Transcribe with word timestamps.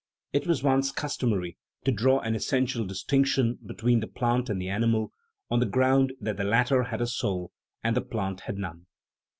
It 0.33 0.47
was 0.47 0.63
once 0.63 0.91
customary 0.91 1.59
to 1.85 1.91
draw 1.91 2.21
an 2.21 2.33
essen 2.33 2.65
tial 2.65 2.87
distinction 2.87 3.59
between 3.63 3.99
the 3.99 4.07
plant 4.07 4.49
and 4.49 4.59
the 4.59 4.67
animal, 4.67 5.13
on 5.51 5.59
the 5.59 5.67
ground 5.67 6.13
that 6.19 6.37
the 6.37 6.43
latter 6.43 6.85
had 6.85 7.01
a" 7.01 7.07
soul" 7.21 7.51
and 7.83 7.95
the 7.95 8.01
plant 8.01 8.41
had 8.41 8.57
none. 8.57 8.87